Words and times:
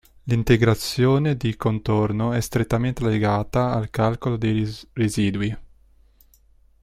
L'integrazione 0.23 1.37
di 1.37 1.55
contorno 1.55 2.31
è 2.33 2.41
strettamente 2.41 3.05
legata 3.05 3.71
al 3.75 3.91
calcolo 3.91 4.35
dei 4.35 4.67
residui. 4.93 5.55